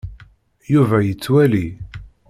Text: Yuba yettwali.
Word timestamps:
Yuba 0.73 0.97
yettwali. 1.07 1.65